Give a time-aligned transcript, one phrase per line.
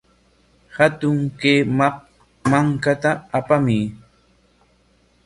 [0.75, 1.67] Hatun kaq
[2.49, 3.83] mankata apamuy.